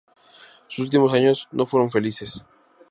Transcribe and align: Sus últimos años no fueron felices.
Sus 0.67 0.85
últimos 0.85 1.13
años 1.13 1.47
no 1.51 1.67
fueron 1.67 1.91
felices. 1.91 2.43